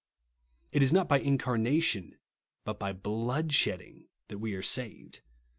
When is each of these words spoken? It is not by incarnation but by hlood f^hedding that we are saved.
It 0.71 0.81
is 0.81 0.91
not 0.91 1.07
by 1.07 1.19
incarnation 1.19 2.17
but 2.63 2.79
by 2.79 2.91
hlood 2.91 3.49
f^hedding 3.49 4.07
that 4.29 4.39
we 4.39 4.55
are 4.55 4.63
saved. 4.63 5.21